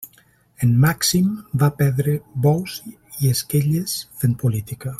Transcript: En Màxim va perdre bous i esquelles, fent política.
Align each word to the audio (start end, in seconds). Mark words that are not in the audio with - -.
En 0.67 0.71
Màxim 0.85 1.27
va 1.63 1.69
perdre 1.81 2.15
bous 2.47 2.79
i 2.95 3.31
esquelles, 3.35 3.95
fent 4.25 4.35
política. 4.47 4.89